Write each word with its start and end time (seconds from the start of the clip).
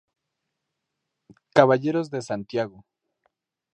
Caballeros 1.53 2.09
de 2.09 2.23
Santiago. 2.23 2.79